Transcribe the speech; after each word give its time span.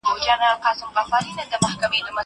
زه 0.25 0.31
هره 0.41 0.59
ورځ 0.61 0.79
پاکوالي 0.95 1.31
ساتم!؟ 1.37 2.17